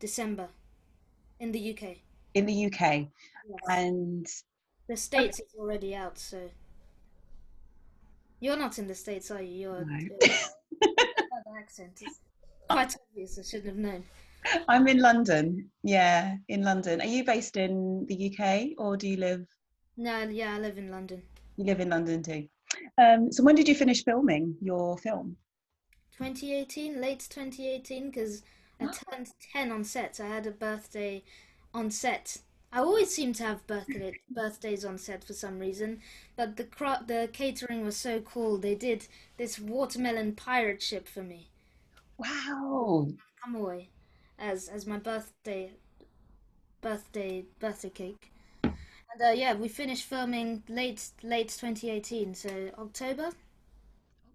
December 0.00 0.48
in 1.40 1.52
the 1.52 1.72
UK. 1.72 1.98
In 2.34 2.46
the 2.46 2.66
UK. 2.66 2.80
Yes. 2.80 3.08
And 3.68 4.26
The 4.88 4.96
States 4.96 5.40
is 5.40 5.54
already 5.58 5.94
out, 5.94 6.18
so. 6.18 6.50
You're 8.40 8.56
not 8.56 8.78
in 8.78 8.86
the 8.86 8.94
States, 8.94 9.30
are 9.30 9.42
you? 9.42 9.60
You're. 9.60 9.84
No. 9.84 10.08
that 10.20 11.44
accent 11.58 12.02
is 12.02 12.18
quite 12.68 12.94
obvious. 13.10 13.38
I 13.38 13.42
shouldn't 13.42 13.66
have 13.66 13.76
known. 13.76 14.04
I'm 14.68 14.86
in 14.88 15.00
London. 15.00 15.70
Yeah, 15.82 16.36
in 16.48 16.62
London. 16.62 17.00
Are 17.00 17.06
you 17.06 17.24
based 17.24 17.56
in 17.56 18.06
the 18.06 18.30
UK 18.30 18.78
or 18.78 18.96
do 18.96 19.08
you 19.08 19.16
live? 19.16 19.46
No, 19.96 20.22
yeah, 20.22 20.54
I 20.54 20.58
live 20.58 20.78
in 20.78 20.90
London. 20.90 21.22
You 21.56 21.64
live 21.64 21.80
in 21.80 21.90
London 21.90 22.22
too. 22.22 22.48
Um, 22.98 23.32
so 23.32 23.42
when 23.42 23.54
did 23.54 23.68
you 23.68 23.74
finish 23.74 24.04
filming 24.04 24.56
your 24.60 24.98
film? 24.98 25.36
2018, 26.16 27.00
late 27.00 27.26
2018, 27.30 28.10
because 28.10 28.42
I 28.80 28.86
turned 28.86 29.28
10 29.52 29.72
on 29.72 29.84
set. 29.84 30.20
I 30.20 30.26
had 30.26 30.46
a 30.46 30.50
birthday 30.50 31.22
on 31.72 31.90
set. 31.90 32.38
I 32.72 32.80
always 32.80 33.14
seem 33.14 33.32
to 33.34 33.44
have 33.44 33.66
birthday 33.66 34.12
birthdays 34.28 34.84
on 34.84 34.98
set 34.98 35.24
for 35.24 35.32
some 35.32 35.58
reason, 35.58 36.00
but 36.36 36.56
the 36.56 36.66
the 37.06 37.30
catering 37.32 37.84
was 37.84 37.96
so 37.96 38.20
cool. 38.20 38.58
They 38.58 38.74
did 38.74 39.06
this 39.38 39.58
watermelon 39.58 40.34
pirate 40.34 40.82
ship 40.82 41.08
for 41.08 41.22
me. 41.22 41.48
Wow. 42.18 43.08
Come 43.42 43.54
away, 43.54 43.90
as 44.38 44.68
as 44.68 44.86
my 44.86 44.98
birthday 44.98 45.72
birthday 46.82 47.46
birthday 47.60 47.90
cake. 47.90 48.32
And 49.18 49.30
uh, 49.30 49.32
yeah, 49.32 49.54
we 49.54 49.68
finished 49.68 50.04
filming 50.04 50.62
late 50.68 51.08
late 51.22 51.48
2018, 51.48 52.34
so 52.34 52.50
October. 52.78 53.30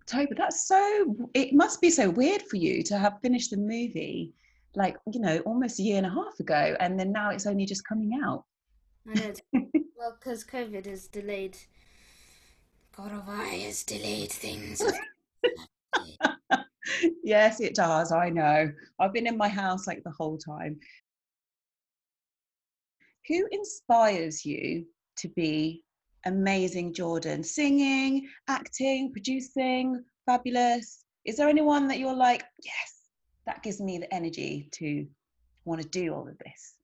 October. 0.01 0.33
That's 0.35 0.67
so. 0.67 1.29
It 1.35 1.53
must 1.53 1.81
be 1.81 1.91
so 1.91 2.09
weird 2.09 2.41
for 2.43 2.55
you 2.55 2.81
to 2.83 2.97
have 2.97 3.19
finished 3.21 3.51
the 3.51 3.57
movie, 3.57 4.33
like 4.75 4.97
you 5.13 5.21
know, 5.21 5.37
almost 5.39 5.79
a 5.79 5.83
year 5.83 5.97
and 5.97 6.07
a 6.07 6.09
half 6.09 6.39
ago, 6.39 6.75
and 6.79 6.99
then 6.99 7.11
now 7.11 7.29
it's 7.29 7.45
only 7.45 7.65
just 7.65 7.87
coming 7.87 8.19
out. 8.23 8.43
I 9.07 9.13
know. 9.19 9.33
well, 9.95 10.17
because 10.19 10.43
COVID 10.43 10.87
has 10.87 11.07
delayed. 11.07 11.57
God 12.97 13.11
of 13.11 13.29
I 13.29 13.45
has 13.65 13.83
delayed 13.83 14.31
things. 14.31 14.81
yes, 17.23 17.59
it 17.59 17.75
does. 17.75 18.11
I 18.11 18.29
know. 18.29 18.71
I've 18.99 19.13
been 19.13 19.27
in 19.27 19.37
my 19.37 19.47
house 19.47 19.87
like 19.87 20.03
the 20.03 20.11
whole 20.11 20.37
time. 20.37 20.79
Who 23.31 23.47
inspires 23.49 24.45
you 24.45 24.85
to 25.19 25.29
be 25.29 25.85
amazing, 26.25 26.93
Jordan? 26.93 27.45
Singing, 27.45 28.27
acting, 28.49 29.13
producing, 29.13 30.03
fabulous. 30.25 31.05
Is 31.23 31.37
there 31.37 31.47
anyone 31.47 31.87
that 31.87 31.97
you're 31.97 32.13
like, 32.13 32.43
yes, 32.61 33.07
that 33.45 33.63
gives 33.63 33.79
me 33.79 33.97
the 33.99 34.13
energy 34.13 34.67
to 34.73 35.07
want 35.63 35.81
to 35.81 35.87
do 35.87 36.13
all 36.13 36.27
of 36.27 36.37
this? 36.39 36.75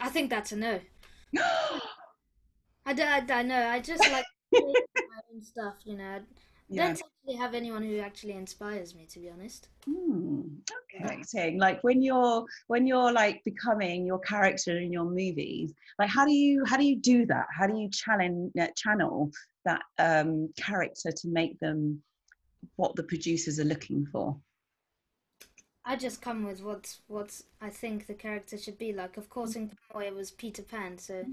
I 0.00 0.08
think 0.08 0.30
that's 0.30 0.52
a 0.52 0.56
no. 0.56 0.78
I, 1.36 1.82
I, 2.86 3.24
I 3.28 3.42
know. 3.42 3.66
I 3.66 3.80
just 3.80 4.08
like 4.08 4.24
my 4.52 5.20
own 5.34 5.42
stuff, 5.42 5.74
you 5.84 5.96
know. 5.96 6.20
Yeah. 6.76 6.86
don't 6.88 7.02
actually 7.02 7.36
have 7.36 7.54
anyone 7.54 7.82
who 7.82 7.98
actually 7.98 8.32
inspires 8.32 8.94
me, 8.94 9.06
to 9.06 9.20
be 9.20 9.30
honest. 9.30 9.68
Hmm, 9.86 10.42
okay, 10.94 11.56
like 11.58 11.82
when 11.82 12.02
you're 12.02 12.44
when 12.68 12.86
you're 12.86 13.12
like 13.12 13.42
becoming 13.44 14.06
your 14.06 14.20
character 14.20 14.78
in 14.78 14.92
your 14.92 15.04
movies, 15.04 15.72
like 15.98 16.08
how 16.08 16.24
do 16.24 16.32
you 16.32 16.64
how 16.64 16.76
do 16.76 16.84
you 16.84 16.96
do 16.96 17.26
that? 17.26 17.46
How 17.56 17.66
do 17.66 17.76
you 17.78 17.90
challenge 17.90 18.52
uh, 18.60 18.68
channel 18.76 19.30
that 19.64 19.82
um, 19.98 20.48
character 20.56 21.10
to 21.10 21.28
make 21.28 21.58
them 21.60 22.02
what 22.76 22.94
the 22.96 23.02
producers 23.02 23.58
are 23.58 23.64
looking 23.64 24.06
for? 24.12 24.36
I 25.84 25.96
just 25.96 26.22
come 26.22 26.44
with 26.44 26.62
what 26.62 26.96
what 27.08 27.40
I 27.60 27.70
think 27.70 28.06
the 28.06 28.14
character 28.14 28.56
should 28.56 28.78
be 28.78 28.92
like. 28.92 29.16
Of 29.16 29.28
course, 29.28 29.56
in 29.56 29.68
Come 29.68 29.78
Away 29.94 30.06
it 30.06 30.14
was 30.14 30.30
Peter 30.30 30.62
Pan, 30.62 30.98
so 30.98 31.24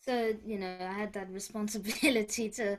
so 0.00 0.34
you 0.44 0.58
know 0.58 0.76
I 0.80 0.92
had 0.92 1.12
that 1.14 1.30
responsibility 1.32 2.50
to 2.50 2.78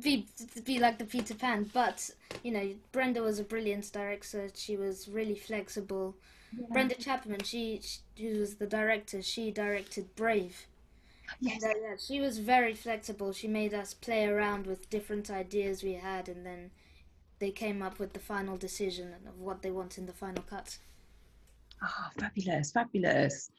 be 0.00 0.26
be 0.64 0.78
like 0.78 0.98
the 0.98 1.04
Peter 1.04 1.34
Pan. 1.34 1.70
But 1.72 2.10
you 2.42 2.52
know, 2.52 2.70
Brenda 2.92 3.22
was 3.22 3.38
a 3.38 3.44
brilliant 3.44 3.90
director. 3.92 4.48
She 4.54 4.76
was 4.76 5.08
really 5.08 5.36
flexible. 5.36 6.14
Brenda 6.70 6.94
Chapman, 6.94 7.42
she, 7.42 7.80
she 8.16 8.28
was 8.28 8.54
the 8.56 8.66
director. 8.66 9.22
She 9.22 9.50
directed 9.50 10.14
Brave. 10.16 10.66
Yes. 11.40 11.60
Yeah, 11.62 11.94
she 11.98 12.20
was 12.20 12.38
very 12.38 12.74
flexible. 12.74 13.32
She 13.32 13.48
made 13.48 13.74
us 13.74 13.92
play 13.92 14.26
around 14.26 14.66
with 14.66 14.88
different 14.88 15.30
ideas 15.30 15.82
we 15.82 15.94
had, 15.94 16.28
and 16.28 16.46
then 16.46 16.70
they 17.38 17.50
came 17.50 17.82
up 17.82 17.98
with 17.98 18.14
the 18.14 18.18
final 18.18 18.56
decision 18.56 19.14
of 19.26 19.38
what 19.38 19.60
they 19.60 19.70
want 19.70 19.98
in 19.98 20.06
the 20.06 20.12
final 20.12 20.42
cut. 20.42 20.78
Ah, 21.82 22.10
fabulous, 22.18 22.72
fabulous. 22.72 23.50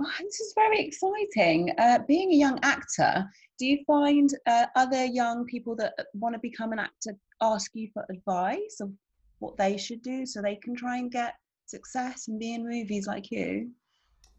Oh, 0.00 0.10
this 0.20 0.40
is 0.40 0.52
very 0.56 0.80
exciting. 0.80 1.72
Uh, 1.78 2.00
being 2.08 2.32
a 2.32 2.36
young 2.36 2.58
actor, 2.62 3.24
do 3.58 3.66
you 3.66 3.78
find 3.86 4.28
uh, 4.46 4.66
other 4.74 5.04
young 5.04 5.44
people 5.46 5.76
that 5.76 5.94
want 6.14 6.34
to 6.34 6.40
become 6.40 6.72
an 6.72 6.80
actor 6.80 7.16
ask 7.40 7.70
you 7.74 7.88
for 7.92 8.04
advice 8.10 8.78
of 8.80 8.90
what 9.38 9.56
they 9.56 9.76
should 9.76 10.02
do 10.02 10.26
so 10.26 10.42
they 10.42 10.56
can 10.56 10.74
try 10.74 10.96
and 10.96 11.12
get 11.12 11.34
success 11.66 12.26
and 12.28 12.40
be 12.40 12.54
in 12.54 12.68
movies 12.68 13.06
like 13.06 13.30
you? 13.30 13.70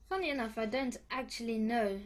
Funny 0.10 0.30
enough, 0.30 0.58
I 0.58 0.66
don't 0.66 0.98
actually 1.10 1.58
know 1.58 2.00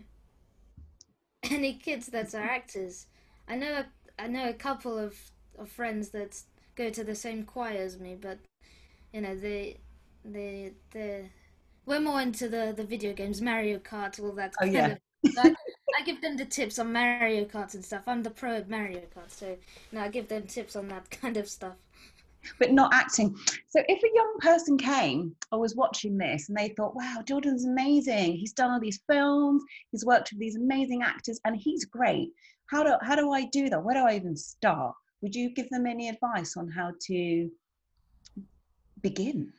any 1.43 1.73
kids 1.73 2.07
that 2.07 2.35
are 2.35 2.43
actors. 2.43 3.07
I 3.47 3.55
know 3.55 3.83
a, 3.83 4.21
I 4.21 4.27
know 4.27 4.49
a 4.49 4.53
couple 4.53 4.97
of, 4.97 5.15
of 5.57 5.69
friends 5.69 6.09
that 6.09 6.41
go 6.75 6.89
to 6.91 7.03
the 7.03 7.15
same 7.15 7.43
choir 7.43 7.77
as 7.77 7.99
me, 7.99 8.15
but 8.19 8.37
you 9.11 9.21
know 9.21 9.35
they 9.35 9.77
they 10.23 10.73
they 10.91 11.31
we're 11.89 11.99
more 11.99 12.21
into 12.21 12.47
the 12.47 12.73
the 12.77 12.83
video 12.83 13.13
games, 13.13 13.41
Mario 13.41 13.79
Kart, 13.79 14.21
all 14.21 14.31
that 14.33 14.53
Oh, 14.61 14.65
yeah. 14.65 14.91
of. 14.91 14.99
I, 15.37 15.53
I 15.99 16.03
give 16.05 16.21
them 16.21 16.37
the 16.37 16.45
tips 16.45 16.79
on 16.79 16.93
Mario 16.93 17.43
Kart 17.43 17.73
and 17.73 17.83
stuff. 17.83 18.03
I'm 18.07 18.23
the 18.23 18.29
pro 18.29 18.53
at 18.57 18.69
Mario 18.69 19.01
Kart, 19.13 19.29
so 19.29 19.47
you 19.47 19.57
know, 19.91 20.01
I 20.01 20.07
give 20.07 20.27
them 20.29 20.43
tips 20.43 20.75
on 20.75 20.87
that 20.89 21.09
kind 21.21 21.35
of 21.35 21.49
stuff. 21.49 21.73
But 22.57 22.71
not 22.71 22.93
acting. 22.93 23.35
So, 23.67 23.81
if 23.89 24.01
a 24.01 24.15
young 24.15 24.35
person 24.39 24.77
came 24.77 25.35
or 25.51 25.59
was 25.59 25.75
watching 25.75 26.17
this 26.17 26.47
and 26.47 26.57
they 26.57 26.69
thought, 26.69 26.95
wow, 26.95 27.21
Jordan's 27.25 27.65
amazing. 27.65 28.37
He's 28.37 28.53
done 28.53 28.71
all 28.71 28.79
these 28.79 29.01
films, 29.09 29.61
he's 29.91 30.05
worked 30.05 30.31
with 30.31 30.39
these 30.39 30.55
amazing 30.55 31.01
actors, 31.01 31.39
and 31.43 31.57
he's 31.57 31.83
great. 31.83 32.29
How 32.67 32.83
do, 32.83 32.93
how 33.01 33.15
do 33.15 33.31
I 33.33 33.45
do 33.45 33.67
that? 33.69 33.83
Where 33.83 33.95
do 33.95 34.01
I 34.01 34.15
even 34.15 34.37
start? 34.37 34.95
Would 35.21 35.35
you 35.35 35.49
give 35.49 35.69
them 35.69 35.85
any 35.85 36.07
advice 36.07 36.55
on 36.55 36.69
how 36.69 36.93
to 37.07 37.49
begin? 39.01 39.51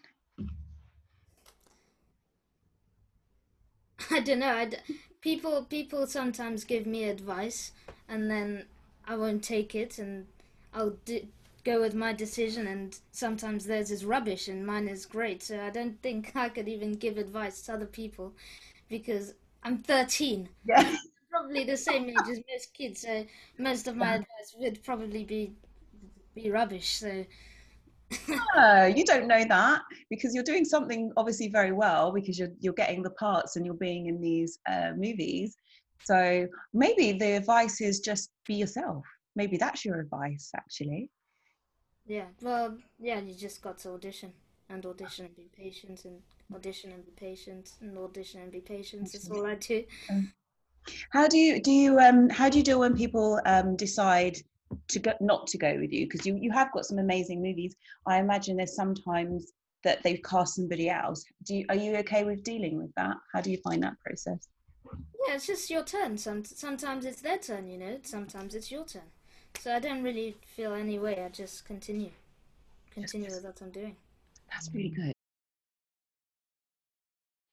I 4.16 4.20
don't 4.20 4.38
know. 4.40 4.54
I 4.54 4.66
d 4.66 4.76
people 5.20 5.64
people 5.64 6.06
sometimes 6.06 6.64
give 6.64 6.86
me 6.86 7.04
advice, 7.04 7.72
and 8.08 8.30
then 8.30 8.66
I 9.06 9.16
won't 9.16 9.42
take 9.44 9.74
it, 9.74 9.98
and 9.98 10.26
I'll 10.74 10.96
d 11.04 11.28
go 11.64 11.80
with 11.80 11.94
my 11.94 12.12
decision. 12.12 12.66
And 12.66 12.98
sometimes 13.12 13.66
theirs 13.66 13.90
is 13.90 14.04
rubbish, 14.04 14.48
and 14.48 14.66
mine 14.66 14.88
is 14.88 15.06
great. 15.06 15.42
So 15.42 15.60
I 15.60 15.70
don't 15.70 16.00
think 16.02 16.32
I 16.36 16.48
could 16.48 16.68
even 16.68 16.92
give 16.94 17.18
advice 17.18 17.62
to 17.62 17.74
other 17.74 17.86
people, 17.86 18.32
because 18.88 19.34
I'm 19.62 19.78
13, 19.82 20.48
Yeah. 20.64 20.96
probably 21.30 21.64
the 21.64 21.76
same 21.76 22.08
age 22.08 22.28
as 22.28 22.40
most 22.50 22.74
kids. 22.74 23.00
So 23.02 23.26
most 23.58 23.86
of 23.88 23.96
my 23.96 24.14
advice 24.16 24.54
would 24.58 24.82
probably 24.84 25.24
be 25.24 25.52
be 26.34 26.50
rubbish. 26.50 26.88
So 26.90 27.26
No, 28.56 28.86
you 28.86 29.04
don't 29.04 29.28
know 29.28 29.44
that 29.44 29.82
because 30.10 30.34
you're 30.34 30.44
doing 30.44 30.64
something 30.64 31.12
obviously 31.16 31.48
very 31.48 31.72
well 31.72 32.12
because 32.12 32.38
you're 32.38 32.52
you're 32.58 32.74
getting 32.74 33.02
the 33.02 33.10
parts 33.10 33.56
and 33.56 33.64
you're 33.64 33.74
being 33.74 34.06
in 34.06 34.20
these 34.20 34.58
uh, 34.68 34.92
movies. 34.96 35.56
So 36.04 36.46
maybe 36.72 37.12
the 37.12 37.32
advice 37.36 37.80
is 37.80 38.00
just 38.00 38.30
be 38.46 38.54
yourself. 38.54 39.04
Maybe 39.36 39.56
that's 39.56 39.84
your 39.84 40.00
advice 40.00 40.50
actually. 40.56 41.10
yeah, 42.06 42.26
well, 42.42 42.76
yeah, 42.98 43.20
you 43.20 43.34
just 43.34 43.62
got 43.62 43.78
to 43.78 43.90
audition 43.90 44.32
and 44.68 44.84
audition 44.86 45.26
and 45.26 45.36
be 45.36 45.48
patient 45.56 46.04
and 46.04 46.20
audition 46.54 46.92
and 46.92 47.04
be 47.04 47.12
patient 47.12 47.72
and 47.80 47.96
audition 47.98 48.40
and 48.42 48.50
be 48.52 48.60
patient. 48.60 49.08
That's 49.12 49.30
all 49.30 49.46
I 49.46 49.54
do. 49.56 49.84
How 51.10 51.28
do 51.28 51.38
you 51.38 51.60
do 51.60 51.70
you 51.70 51.98
um 51.98 52.28
how 52.28 52.48
do 52.48 52.58
you 52.58 52.64
deal 52.64 52.80
when 52.80 52.96
people 52.96 53.40
um 53.46 53.76
decide 53.76 54.38
to 54.88 54.98
go 54.98 55.12
not 55.20 55.46
to 55.48 55.58
go 55.58 55.76
with 55.78 55.92
you 55.92 56.06
because 56.06 56.26
you 56.26 56.36
you 56.36 56.50
have 56.50 56.72
got 56.72 56.86
some 56.86 56.98
amazing 56.98 57.42
movies. 57.42 57.74
I 58.06 58.18
imagine 58.18 58.56
there's 58.56 58.76
sometimes 58.76 59.52
that 59.84 60.02
they've 60.02 60.22
cast 60.22 60.56
somebody 60.56 60.88
else. 60.90 61.24
Do 61.44 61.54
you, 61.56 61.66
are 61.68 61.74
you 61.74 61.96
okay 61.96 62.24
with 62.24 62.44
dealing 62.44 62.76
with 62.76 62.94
that? 62.96 63.16
How 63.32 63.40
do 63.40 63.50
you 63.50 63.56
find 63.58 63.82
that 63.82 63.94
process? 64.04 64.48
Yeah, 65.26 65.34
it's 65.34 65.46
just 65.46 65.70
your 65.70 65.84
turn. 65.84 66.18
Some 66.18 66.44
sometimes 66.44 67.04
it's 67.04 67.22
their 67.22 67.38
turn, 67.38 67.66
you 67.68 67.78
know. 67.78 67.98
Sometimes 68.02 68.54
it's 68.54 68.70
your 68.70 68.84
turn. 68.84 69.10
So 69.58 69.74
I 69.74 69.80
don't 69.80 70.02
really 70.02 70.36
feel 70.46 70.74
any 70.74 70.98
way. 70.98 71.22
I 71.24 71.28
just 71.28 71.64
continue, 71.64 72.10
continue 72.92 73.30
with 73.30 73.44
what 73.44 73.60
I'm 73.60 73.70
doing. 73.70 73.96
That's 74.50 74.70
really 74.72 74.90
good. 74.90 75.12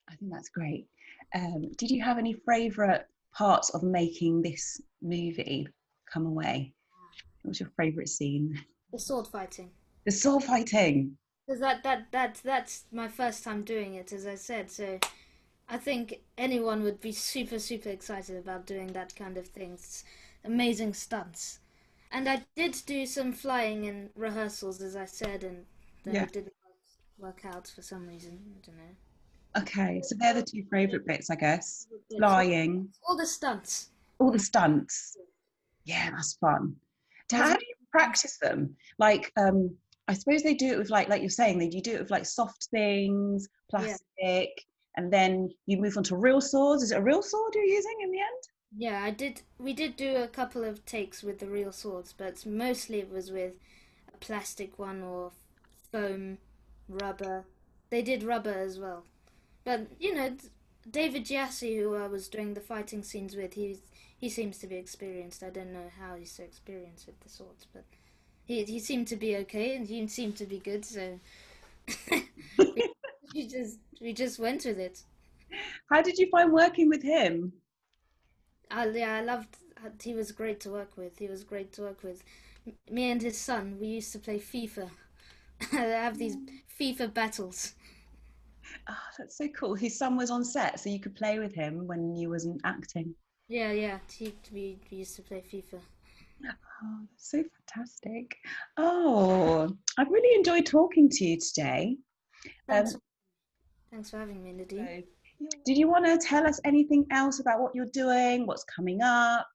I 0.10 0.16
think 0.16 0.32
that's 0.32 0.50
great. 0.50 0.88
Um, 1.36 1.72
did 1.78 1.92
you 1.92 2.04
have 2.04 2.18
any 2.18 2.34
favourite 2.48 3.02
parts 3.34 3.70
of 3.72 3.84
making 3.84 4.42
this 4.42 4.80
movie 5.02 5.68
come 6.12 6.26
away? 6.26 6.74
What 7.48 7.52
was 7.52 7.60
your 7.62 7.72
favourite 7.80 8.10
scene? 8.10 8.62
The 8.92 9.00
sword 9.00 9.26
fighting. 9.26 9.70
The 10.04 10.12
sword 10.12 10.44
fighting. 10.44 11.18
Because 11.48 11.62
that, 11.62 11.82
that, 11.84 12.12
that, 12.12 12.42
that's 12.44 12.84
my 12.92 13.08
first 13.08 13.42
time 13.46 13.64
doing 13.64 13.94
it, 13.96 14.12
as 14.12 14.28
I 14.28 14.36
said. 14.36 14.70
So 14.70 15.00
I 15.70 15.78
think 15.78 16.20
anyone 16.38 16.84
would 16.84 17.00
be 17.00 17.14
super, 17.14 17.58
super 17.58 17.88
excited 17.88 18.36
about 18.36 18.66
doing 18.66 18.88
that 18.88 19.16
kind 19.16 19.38
of 19.38 19.48
thing. 19.48 19.72
It's 19.76 20.04
amazing 20.44 20.94
stunts. 20.94 21.60
And 22.12 22.28
I 22.28 22.44
did 22.58 22.76
do 22.86 23.06
some 23.06 23.32
flying 23.32 23.86
in 23.86 24.10
rehearsals, 24.18 24.82
as 24.82 24.98
I 24.98 25.06
said, 25.06 25.46
and 25.46 25.66
then 26.04 26.16
Yeah. 26.16 26.24
it 26.24 26.34
didn't 26.34 26.54
work, 27.18 27.46
work 27.46 27.56
out 27.56 27.68
for 27.74 27.82
some 27.82 28.08
reason. 28.10 28.42
I 28.58 28.66
don't 28.66 28.78
know. 28.78 29.62
Okay, 29.62 30.02
so 30.04 30.16
they're 30.20 30.34
the 30.34 30.44
two 30.44 30.66
favourite 30.70 31.06
bits, 31.06 31.30
I 31.30 31.36
guess. 31.36 31.88
Flying. 32.18 32.90
All 33.08 33.16
the 33.16 33.26
stunts. 33.26 33.92
All 34.20 34.32
the 34.32 34.40
stunts. 34.40 35.16
Yeah, 35.86 36.12
that's 36.12 36.34
fun. 36.34 36.76
How 37.32 37.54
do 37.54 37.66
you 37.68 37.76
practice 37.92 38.38
them? 38.42 38.76
Like, 39.00 39.32
um, 39.38 39.76
I 40.08 40.14
suppose 40.14 40.44
they 40.44 40.54
do 40.54 40.72
it 40.72 40.78
with 40.78 40.90
like, 40.90 41.10
like 41.10 41.22
you're 41.22 41.30
saying, 41.30 41.60
they 41.60 41.70
you 41.72 41.82
do 41.82 41.96
it 41.96 42.02
with 42.02 42.12
like 42.12 42.26
soft 42.26 42.68
things, 42.72 43.48
plastic, 43.70 44.02
yeah. 44.20 44.48
and 44.96 45.12
then 45.12 45.50
you 45.66 45.78
move 45.78 45.98
on 45.98 46.04
to 46.04 46.16
real 46.16 46.40
swords. 46.40 46.84
Is 46.84 46.92
it 46.92 46.98
a 46.98 47.02
real 47.02 47.22
sword 47.22 47.54
you're 47.56 47.66
using 47.66 47.98
in 48.02 48.12
the 48.12 48.20
end? 48.20 48.44
Yeah, 48.78 49.04
I 49.04 49.12
did. 49.12 49.42
We 49.58 49.74
did 49.74 49.96
do 49.96 50.16
a 50.18 50.28
couple 50.28 50.64
of 50.64 50.86
takes 50.86 51.24
with 51.24 51.40
the 51.40 51.48
real 51.48 51.72
swords, 51.72 52.14
but 52.14 52.46
mostly 52.46 53.00
it 53.00 53.12
was 53.12 53.32
with 53.32 53.54
a 54.14 54.18
plastic 54.18 54.78
one 54.78 55.02
or 55.02 55.32
foam, 55.92 56.38
rubber. 56.88 57.46
They 57.90 58.02
did 58.02 58.24
rubber 58.24 58.54
as 58.54 58.80
well, 58.80 59.04
but 59.64 59.88
you 60.00 60.14
know, 60.14 60.36
David 60.90 61.26
Gyasi, 61.26 61.82
who 61.82 61.96
I 61.96 62.08
was 62.08 62.28
doing 62.28 62.54
the 62.54 62.62
fighting 62.62 63.04
scenes 63.04 63.36
with, 63.36 63.54
he 63.54 63.78
he 64.20 64.30
seems 64.30 64.58
to 64.60 64.68
be 64.68 64.76
experienced. 64.76 65.44
I 65.44 65.50
don't 65.50 65.74
know 65.74 65.92
how 66.00 66.16
he's 66.16 66.32
so 66.32 66.44
experienced 66.44 67.06
with 67.06 67.20
the 67.22 67.30
swords, 67.30 67.68
but 67.72 67.84
he 68.46 68.64
he 68.64 68.80
seemed 68.80 69.08
to 69.08 69.16
be 69.16 69.36
okay 69.38 69.76
and 69.76 69.88
he 69.88 70.08
seemed 70.08 70.36
to 70.38 70.46
be 70.46 70.60
good. 70.60 70.84
So 70.86 71.20
we 73.34 73.48
just 73.48 73.78
we 74.02 74.14
just 74.14 74.40
went 74.40 74.66
with 74.66 74.80
it. 74.80 75.04
How 75.90 76.02
did 76.02 76.18
you 76.18 76.30
find 76.30 76.52
working 76.52 76.90
with 76.90 77.04
him? 77.04 77.54
Uh, 78.70 78.88
yeah, 78.94 79.16
I 79.16 79.22
loved. 79.22 79.58
He 80.02 80.14
was 80.14 80.32
great 80.32 80.60
to 80.62 80.70
work 80.70 80.98
with. 80.98 81.20
He 81.20 81.28
was 81.28 81.44
great 81.44 81.72
to 81.74 81.84
work 81.84 82.04
with. 82.04 82.24
Me 82.90 83.12
and 83.12 83.22
his 83.22 83.38
son, 83.38 83.78
we 83.80 83.88
used 83.88 84.12
to 84.14 84.20
play 84.20 84.40
FIFA. 84.40 84.90
They 85.72 85.78
have 85.78 86.18
these 86.18 86.38
FIFA 86.80 87.14
battles. 87.14 87.74
Oh, 88.90 89.08
that's 89.18 89.38
so 89.38 89.48
cool. 89.50 89.76
His 89.76 89.98
son 89.98 90.18
was 90.18 90.30
on 90.30 90.44
set, 90.44 90.80
so 90.80 90.90
you 90.90 91.00
could 91.00 91.16
play 91.16 91.40
with 91.40 91.56
him 91.56 91.88
when 91.88 92.16
you 92.16 92.30
wasn't 92.30 92.62
acting. 92.64 93.16
Yeah, 93.48 93.72
yeah. 93.72 94.00
We, 94.20 94.78
we 94.92 94.98
used 94.98 95.16
to 95.16 95.22
play 95.22 95.42
FIFA. 95.42 95.80
Oh, 96.84 97.00
so 97.16 97.44
fantastic. 97.44 98.36
Oh, 98.78 99.70
I've 99.98 100.10
really 100.10 100.36
enjoyed 100.36 100.66
talking 100.66 101.10
to 101.10 101.26
you 101.26 101.40
today. 101.40 101.98
Thanks, 102.68 102.94
um, 102.94 103.02
thanks 103.92 104.10
for 104.12 104.18
having 104.18 104.44
me, 104.44 104.52
Nadine. 104.52 105.04
So, 105.40 105.48
did 105.66 105.78
you 105.78 105.88
want 105.88 106.06
to 106.06 106.18
tell 106.18 106.46
us 106.46 106.60
anything 106.66 107.06
else 107.12 107.40
about 107.40 107.62
what 107.62 107.74
you're 107.74 107.86
doing, 107.86 108.46
what's 108.46 108.64
coming 108.64 109.02
up? 109.02 109.48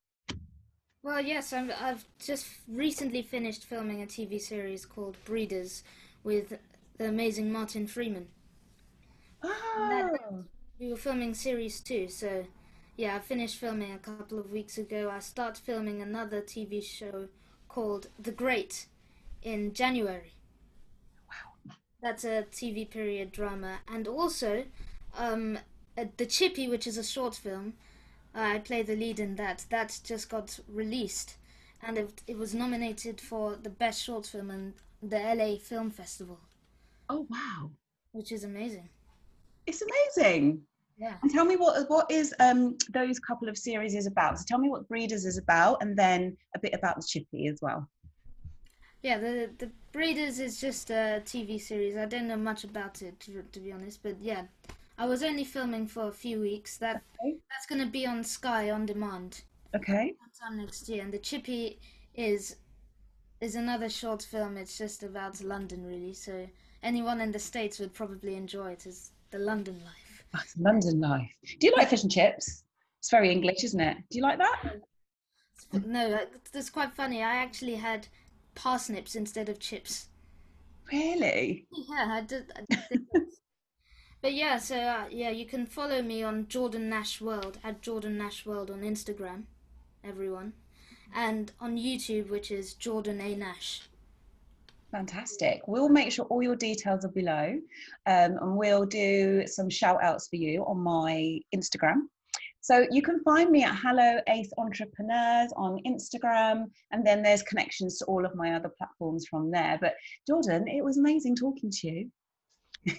Well, 1.03 1.21
yes, 1.21 1.53
i 1.53 1.61
have 1.63 2.05
just 2.25 2.47
recently 2.69 3.23
finished 3.23 3.65
filming 3.65 4.03
a 4.03 4.07
TV 4.07 4.41
series 4.41 4.87
called 4.87 5.17
Breeders 5.25 5.83
with 6.23 6.59
the 6.99 7.09
amazing 7.09 7.53
Martin 7.53 7.87
Freeman. 7.87 8.29
Oh. 9.43 10.45
we 10.79 10.91
were 10.91 10.97
filming 10.97 11.35
series 11.35 11.81
two, 11.81 12.07
so 12.09 12.45
yeah, 12.97 13.17
I 13.17 13.21
finished 13.21 13.57
filming 13.57 13.93
a 13.93 13.99
couple 13.99 14.39
of 14.39 14.51
weeks 14.51 14.79
ago. 14.79 15.11
I 15.11 15.21
start 15.21 15.57
filming 15.57 16.03
another 16.03 16.41
TV 16.41 16.83
show 16.83 17.29
called 17.69 18.09
The 18.19 18.33
Great 18.33 18.87
in 19.43 19.73
January. 19.73 20.35
Wow. 21.29 21.75
That's 22.03 22.25
a 22.25 22.45
TV 22.53 22.89
period 22.89 23.33
drama. 23.33 23.79
And 23.89 24.07
also, 24.07 24.65
um, 25.17 25.59
uh, 25.97 26.05
The 26.17 26.27
Chippy, 26.27 26.69
which 26.69 26.87
is 26.87 26.99
a 26.99 27.05
short 27.05 27.35
film, 27.35 27.75
I 28.35 28.59
play 28.59 28.83
the 28.83 28.97
lead 28.97 29.21
in 29.21 29.37
that. 29.37 29.67
That 29.71 29.99
just 30.05 30.29
got 30.29 30.59
released, 30.69 31.37
and 31.83 31.99
it, 31.99 32.23
it 32.27 32.39
was 32.39 32.55
nominated 32.55 33.21
for 33.21 33.57
the 33.57 33.69
best 33.69 34.03
short 34.03 34.27
film 34.27 34.51
in 34.51 34.75
the 35.03 35.19
LA 35.19 35.57
Film 35.59 35.91
Festival. 35.91 36.41
Oh 37.11 37.27
wow! 37.29 37.71
Which 38.13 38.33
is 38.33 38.45
amazing. 38.45 38.89
It's 39.67 39.83
amazing. 39.83 40.63
Yeah. 41.03 41.15
And 41.21 41.33
tell 41.33 41.45
me 41.45 41.57
what 41.57 41.91
what 41.91 42.09
is 42.09 42.33
um 42.39 42.79
those 42.93 43.19
couple 43.19 43.49
of 43.49 43.59
series 43.59 43.97
is 43.97 44.07
about. 44.07 44.39
So 44.39 44.45
tell 44.47 44.59
me 44.59 44.71
what 44.71 44.89
Breeders 44.89 45.25
is 45.25 45.37
about, 45.37 45.83
and 45.83 45.99
then 45.99 46.37
a 46.55 46.61
bit 46.61 46.75
about 46.75 46.95
the 46.95 47.03
Chippy 47.03 47.49
as 47.49 47.59
well. 47.61 47.89
Yeah, 49.03 49.19
the 49.19 49.51
the 49.59 49.69
Breeders 49.91 50.39
is 50.39 50.61
just 50.61 50.91
a 50.91 51.21
TV 51.25 51.61
series. 51.61 51.97
I 51.97 52.05
don't 52.05 52.29
know 52.29 52.37
much 52.37 52.63
about 52.63 53.03
it 53.03 53.19
to, 53.21 53.43
to 53.43 53.59
be 53.59 53.73
honest, 53.73 54.01
but 54.05 54.17
yeah, 54.21 54.45
I 54.97 55.07
was 55.07 55.25
only 55.25 55.43
filming 55.43 55.89
for 55.89 56.07
a 56.07 56.13
few 56.13 56.41
weeks. 56.41 56.77
That 56.77 57.03
okay. 57.21 57.35
that's 57.51 57.67
going 57.67 57.81
to 57.81 57.91
be 57.91 58.07
on 58.07 58.23
Sky 58.23 58.71
on 58.71 58.87
demand. 58.87 59.43
Okay. 59.75 60.15
Sometime 60.21 60.59
next 60.65 60.89
year, 60.89 61.03
and 61.03 61.13
the 61.13 61.19
Chippy 61.19 61.81
is 62.15 62.57
is 63.41 63.57
another 63.57 63.89
short 63.89 64.23
film. 64.23 64.57
It's 64.57 64.79
just 64.79 65.03
about 65.03 65.43
London, 65.43 65.85
really. 65.85 66.15
So 66.15 66.47
anyone 66.85 67.21
in 67.21 67.33
the 67.33 67.41
states 67.41 67.81
would 67.81 67.93
probably 67.93 68.37
enjoy 68.37 68.71
it. 68.71 68.87
Is 68.87 69.11
the 69.33 69.41
London 69.41 69.81
life? 69.85 70.02
London 70.59 71.01
life. 71.01 71.31
Do 71.61 71.67
you 71.67 71.75
like 71.77 71.89
fish 71.89 72.03
and 72.03 72.13
chips? 72.13 72.65
It's 72.99 73.11
very 73.11 73.31
English, 73.31 73.65
isn't 73.65 73.81
it? 73.81 73.97
Do 74.11 74.19
you 74.19 74.23
like 74.23 74.39
that? 74.39 74.81
No, 75.87 76.19
that's 76.53 76.71
quite 76.71 76.93
funny. 76.95 77.23
I 77.23 77.35
actually 77.37 77.77
had 77.77 78.09
parsnips 78.55 79.15
instead 79.15 79.49
of 79.49 79.59
chips. 79.59 80.09
Really? 80.91 81.67
Yeah, 81.73 82.09
I 82.11 82.21
did. 82.21 82.53
I 82.55 82.77
did 82.91 83.07
but 84.23 84.35
yeah, 84.35 84.59
so 84.59 84.77
uh, 84.77 85.05
yeah, 85.11 85.31
you 85.31 85.47
can 85.47 85.67
follow 85.67 86.03
me 86.03 86.23
on 86.23 86.49
Jordan 86.49 86.89
Nash 86.89 87.21
World 87.21 87.59
at 87.65 87.83
Jordan 87.83 88.19
Nash 88.19 88.45
World 88.45 88.71
on 88.71 88.83
Instagram, 88.83 89.45
everyone, 90.05 90.53
and 91.15 91.53
on 91.61 91.79
YouTube, 91.79 92.29
which 92.29 92.51
is 92.51 92.75
Jordan 92.75 93.21
A 93.21 93.35
Nash. 93.35 93.83
Fantastic. 94.93 95.63
We'll 95.67 95.89
make 95.89 96.13
sure 96.13 96.27
all 96.27 96.43
your 96.43 96.55
details 96.55 97.05
are 97.05 97.11
below, 97.11 97.59
um, 98.07 98.39
and 98.41 98.57
we'll 98.57 98.87
do 98.87 99.45
some 99.47 99.69
shout 99.69 100.03
outs 100.03 100.29
for 100.29 100.37
you 100.37 100.65
on 100.67 100.79
my 100.79 101.41
Instagram. 101.55 102.03
So 102.61 102.87
you 102.93 103.03
can 103.03 103.21
find 103.25 103.51
me 103.51 103.65
at 103.65 103.75
Hello 103.75 104.21
Ace 104.29 104.53
Entrepreneurs 104.59 105.51
on 105.57 105.81
Instagram, 105.87 106.67
and 106.93 107.05
then 107.05 107.23
there's 107.23 107.43
connections 107.43 107.99
to 107.99 108.05
all 108.05 108.25
of 108.25 108.37
my 108.37 108.55
other 108.55 108.71
platforms 108.79 109.27
from 109.29 109.51
there. 109.51 109.79
But 109.81 109.95
Jordan, 110.29 110.69
it 110.69 110.85
was 110.85 110.99
amazing 110.99 111.35
talking 111.35 111.71
to 111.71 111.89
you 111.89 112.11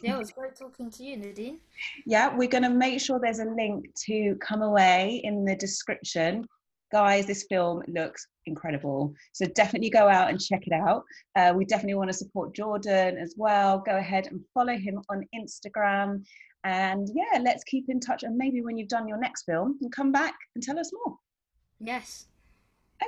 yeah, 0.01 0.15
it 0.15 0.19
was 0.19 0.31
great 0.31 0.55
talking 0.55 0.89
to 0.89 1.03
you, 1.03 1.17
Nadine. 1.17 1.59
yeah, 2.05 2.35
we're 2.35 2.47
going 2.47 2.63
to 2.63 2.69
make 2.69 3.01
sure 3.01 3.19
there's 3.19 3.39
a 3.39 3.45
link 3.45 3.85
to 4.05 4.35
Come 4.35 4.61
Away 4.61 5.21
in 5.23 5.45
the 5.45 5.55
description. 5.55 6.45
Guys, 6.93 7.25
this 7.25 7.47
film 7.49 7.81
looks 7.87 8.27
incredible. 8.45 9.15
So 9.31 9.47
definitely 9.47 9.89
go 9.89 10.07
out 10.07 10.29
and 10.29 10.39
check 10.39 10.67
it 10.67 10.73
out. 10.73 11.03
Uh, 11.35 11.51
we 11.55 11.65
definitely 11.65 11.95
want 11.95 12.11
to 12.11 12.13
support 12.13 12.53
Jordan 12.53 13.17
as 13.17 13.33
well. 13.35 13.79
Go 13.79 13.97
ahead 13.97 14.27
and 14.27 14.39
follow 14.53 14.77
him 14.77 15.01
on 15.09 15.25
Instagram. 15.35 16.23
And 16.63 17.09
yeah, 17.15 17.39
let's 17.39 17.63
keep 17.63 17.89
in 17.89 17.99
touch. 17.99 18.21
And 18.21 18.37
maybe 18.37 18.61
when 18.61 18.77
you've 18.77 18.89
done 18.89 19.07
your 19.07 19.17
next 19.17 19.43
film, 19.45 19.75
you 19.81 19.89
come 19.89 20.11
back 20.11 20.35
and 20.53 20.63
tell 20.63 20.77
us 20.77 20.91
more. 20.93 21.17
Yes. 21.79 22.27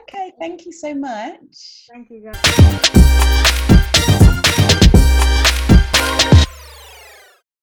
Okay, 0.02 0.34
thank 0.39 0.65
you 0.65 0.71
so 0.71 0.95
much. 0.95 1.86
Thank 1.88 2.10
you, 2.10 2.32
guys. 2.32 3.05